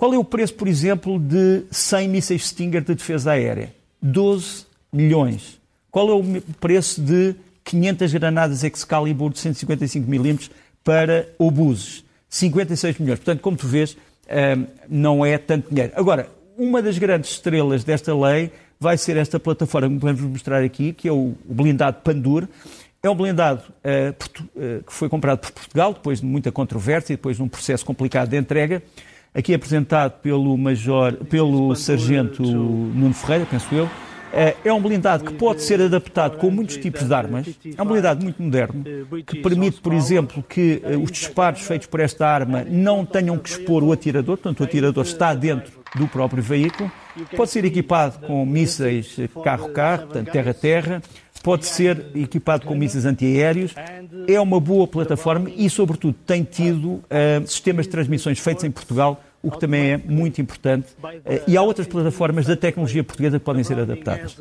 [0.00, 3.70] Qual é o preço, por exemplo, de 100 mísseis Stinger de defesa aérea?
[4.00, 5.60] 12 milhões.
[5.90, 7.34] Qual é o preço de
[7.64, 10.50] 500 granadas Excalibur de 155 milímetros
[10.82, 12.02] para obuses?
[12.30, 13.18] 56 milhões.
[13.18, 13.94] Portanto, como tu vês,
[14.26, 14.56] eh,
[14.88, 15.92] não é tanto dinheiro.
[15.94, 20.94] Agora, uma das grandes estrelas desta lei vai ser esta plataforma que vamos mostrar aqui,
[20.94, 22.48] que é o blindado Pandur.
[23.02, 27.16] É um blindado uh, uh, que foi comprado por Portugal, depois de muita controvérsia e
[27.16, 28.82] depois de um processo complicado de entrega
[29.34, 33.88] aqui apresentado pelo Major, pelo Sargento Nuno Ferreira, penso eu.
[34.32, 37.48] Eh, é um blindado que pode ser adaptado com muitos tipos de armas.
[37.76, 38.84] É um blindado muito moderno,
[39.26, 43.48] que permite, por exemplo, que eh, os disparos feitos por esta arma não tenham que
[43.48, 46.90] expor o atirador, portanto, o atirador está dentro do próprio veículo.
[47.36, 51.02] Pode ser equipado com mísseis carro-carro, portanto, terra-terra
[51.42, 53.74] pode ser equipado com mísseis antiaéreos,
[54.26, 57.02] é uma boa plataforma e, sobretudo, tem tido uh,
[57.46, 60.88] sistemas de transmissões feitos em Portugal o que também é muito importante.
[61.24, 64.36] Eh, e há outras plataformas da tecnologia portuguesa que podem ser adaptadas.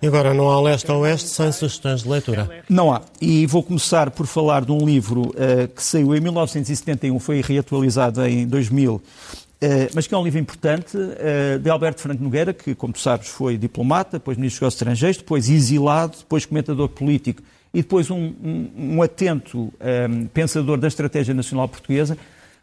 [0.00, 2.48] E agora, não há leste ou oeste sem sugestões de leitura?
[2.68, 3.02] Não há.
[3.20, 8.24] E vou começar por falar de um livro uh, que saiu em 1971, foi reatualizado
[8.24, 9.02] em 2000,
[9.62, 13.00] uh, mas que é um livro importante, uh, de Alberto Franco Nogueira, que, como tu
[13.00, 17.42] sabes, foi diplomata, depois ministro dos Negócios Estrangeiros, depois exilado, depois comentador político
[17.72, 22.16] e depois um, um, um atento um, pensador da estratégia nacional portuguesa.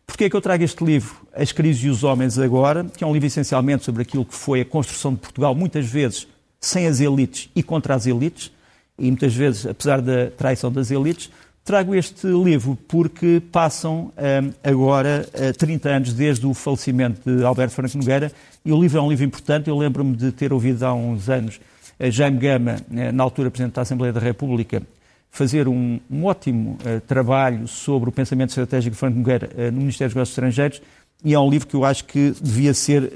[0.06, 3.08] Porquê é que eu trago este livro, As Crises e os Homens Agora, que é
[3.08, 6.28] um livro essencialmente sobre aquilo que foi a construção de Portugal, muitas vezes
[6.60, 8.52] sem as elites e contra as elites,
[8.98, 11.30] e muitas vezes, apesar da traição das elites,
[11.66, 17.74] trago este livro porque passam um, agora uh, 30 anos desde o falecimento de Alberto
[17.74, 18.32] Franco Nogueira,
[18.64, 21.60] e o livro é um livro importante, eu lembro-me de ter ouvido há uns anos
[22.00, 24.84] Jaime Gama, eh, na altura Presidente da Assembleia da República,
[25.32, 30.10] fazer um, um ótimo uh, trabalho sobre o pensamento estratégico de Franco Nogueira no Ministério
[30.10, 30.82] dos Negócios Estrangeiros
[31.24, 33.12] e é um livro que eu acho que devia ser,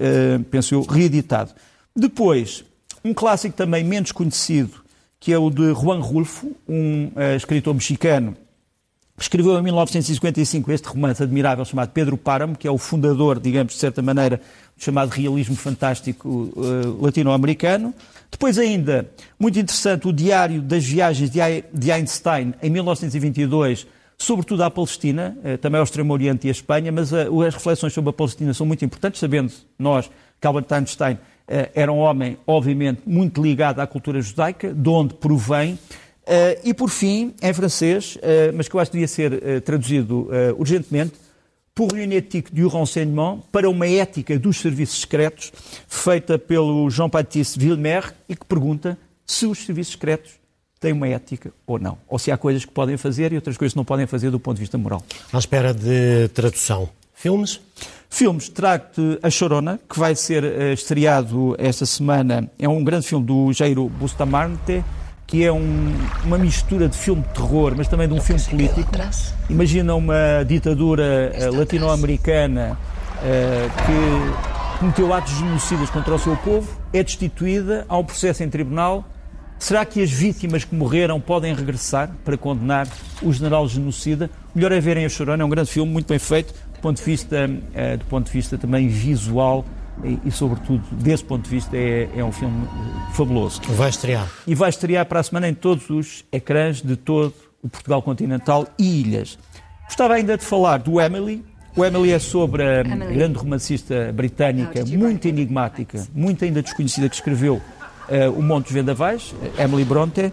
[0.49, 1.51] penso eu, reeditado.
[1.95, 2.63] Depois,
[3.03, 4.81] um clássico também menos conhecido,
[5.19, 8.37] que é o de Juan Rulfo, um escritor mexicano,
[9.17, 13.79] escreveu em 1955 este romance admirável chamado Pedro Páramo, que é o fundador, digamos, de
[13.79, 14.37] certa maneira,
[14.77, 16.53] do chamado realismo fantástico
[17.01, 17.93] latino-americano.
[18.31, 23.85] Depois ainda, muito interessante, o Diário das Viagens de Einstein, em 1922,
[24.17, 28.09] sobretudo à Palestina, eh, também ao Extremo Oriente e à Espanha, mas as reflexões sobre
[28.09, 31.17] a Palestina são muito importantes, sabendo nós que Albert Einstein
[31.73, 35.79] era um homem, obviamente, muito ligado à cultura judaica, de onde provém,
[36.63, 38.17] e por fim, em francês,
[38.53, 41.13] mas que eu acho que devia ser traduzido urgentemente,
[41.73, 45.51] pour une éthique du renseignement, para uma ética dos serviços secretos,
[45.87, 50.31] feita pelo Jean-Baptiste Villemer, e que pergunta se os serviços secretos
[50.77, 51.97] têm uma ética ou não.
[52.07, 54.39] Ou se há coisas que podem fazer e outras coisas que não podem fazer do
[54.39, 55.01] ponto de vista moral.
[55.31, 56.89] À espera de tradução.
[57.13, 57.61] Filmes?
[58.11, 62.49] Filmes, trago-te A Chorona, que vai ser uh, estreado esta semana.
[62.57, 64.83] É um grande filme do Jairo Bustamante,
[65.27, 65.95] que é um,
[66.25, 68.89] uma mistura de filme de terror, mas também de um filme político.
[69.47, 72.77] Imagina uma ditadura uh, latino-americana
[73.17, 78.49] uh, que cometeu atos genocidas contra o seu povo, é destituída, há um processo em
[78.49, 79.05] tribunal.
[79.59, 82.87] Será que as vítimas que morreram podem regressar para condenar
[83.21, 84.29] o general genocida?
[84.55, 87.03] Melhor é verem A Chorona, é um grande filme, muito bem feito, do ponto de
[87.03, 89.65] vista, uh, do ponto de vista também visual
[90.03, 92.65] e, e, sobretudo, desse ponto de vista, é, é um filme
[93.13, 93.61] fabuloso.
[93.69, 94.29] Vai estrear.
[94.47, 98.65] E vai estrear para a semana em todos os ecrãs de todo o Portugal continental
[98.77, 99.37] e ilhas.
[99.85, 101.43] Gostava ainda de falar do Emily.
[101.75, 103.13] O Emily é sobre a Emily.
[103.13, 109.35] grande romancista britânica, muito enigmática, muito ainda desconhecida, que escreveu uh, O Monte dos Vendavais,
[109.57, 110.31] Emily Bronte, eh,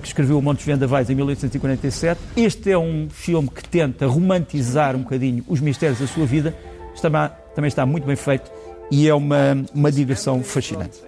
[0.00, 2.20] que escreveu O Monte dos Vendavais em 1847.
[2.36, 6.54] Este é um filme que tenta romantizar um bocadinho os mistérios da sua vida.
[6.94, 8.50] Está, também está muito bem feito
[8.90, 11.00] e é uma, uma digressão fascinante.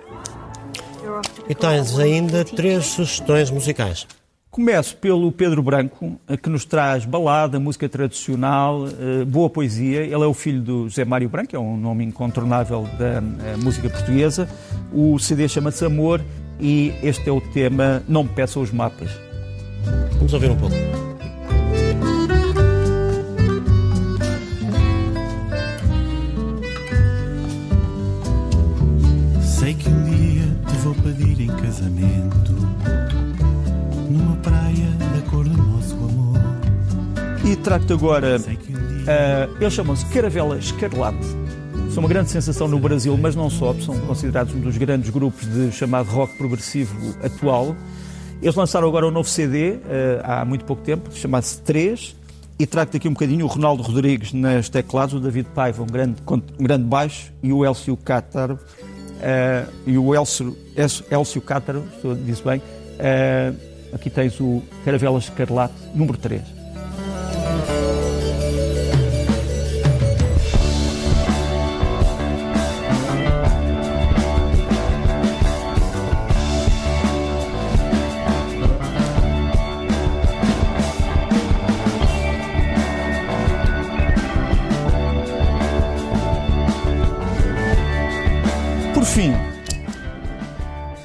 [1.48, 4.06] E tens ainda três sugestões musicais.
[4.54, 10.02] Começo pelo Pedro Branco, eh, que nos traz balada, música tradicional, eh, boa poesia.
[10.02, 13.90] Ele é o filho do José Mário Branco, é um nome incontornável da eh, música
[13.90, 14.48] portuguesa.
[14.92, 16.20] O CD chama-se Amor
[16.60, 19.10] e este é o tema Não me peçam os mapas.
[20.18, 20.74] Vamos ouvir um pouco.
[31.74, 32.52] casamento
[34.08, 36.38] numa praia da cor do nosso amor.
[37.44, 41.43] E trago-te agora, uh, eles chamam-se Caravela Escarlate.
[41.94, 45.46] São uma grande sensação no Brasil, mas não só, são considerados um dos grandes grupos
[45.46, 47.76] de chamado rock progressivo atual.
[48.42, 49.80] Eles lançaram agora um novo CD uh,
[50.24, 52.16] há muito pouco tempo, chamado-se 3,
[52.58, 56.16] e trago-te aqui um bocadinho o Ronaldo Rodrigues nas teclados, o David Paiva, um grande,
[56.28, 60.58] um grande baixo, e o Elcio Cátaro uh, e o Elcio,
[61.08, 66.63] Elcio Cátaro, estou a dizer bem, uh, aqui tens o Caravela Escarlate, número 3.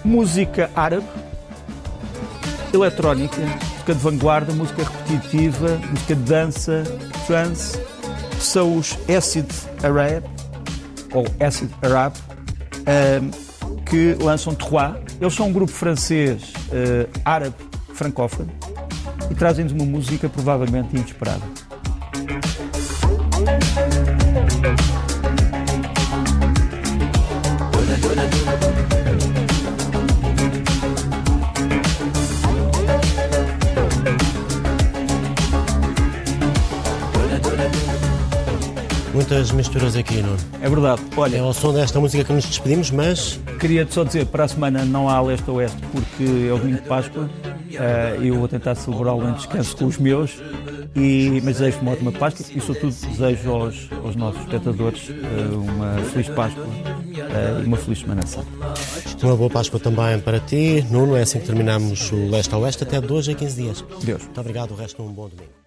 [0.03, 1.05] Música árabe,
[2.73, 6.83] eletrónica, música de vanguarda, música repetitiva, música de dança,
[7.27, 7.79] trance,
[8.39, 9.49] são os Acid
[9.83, 10.23] Arab,
[11.13, 12.13] ou Acid Arab,
[13.85, 14.95] que lançam Trois.
[15.19, 17.55] Eles são um grupo francês uh, árabe
[17.93, 18.49] francófono
[19.29, 21.41] e trazem-nos uma música provavelmente inesperada.
[39.39, 40.35] Muitas misturas aqui, Nuno.
[40.61, 41.01] É verdade.
[41.15, 44.47] Olha, É ao som desta música que nos despedimos, mas Queria só dizer, para a
[44.49, 47.29] semana não há leste-oeste porque é o domingo de Páscoa.
[47.71, 50.37] Eh, eu vou tentar celebrá-lo em descanso com os meus.
[50.93, 56.03] E, mas desejo uma ótima Páscoa e, sobretudo, desejo aos, aos nossos espectadores eh, uma
[56.11, 56.67] feliz Páscoa
[57.15, 58.47] eh, e uma feliz Semana Santa.
[59.23, 60.85] uma boa Páscoa também para ti.
[60.91, 62.83] Nuno, é assim que terminamos o Leste a Oeste.
[62.83, 63.85] Até de hoje a 15 dias.
[64.03, 64.21] Deus.
[64.21, 64.71] Muito obrigado.
[64.71, 65.59] O resto, um bom domingo.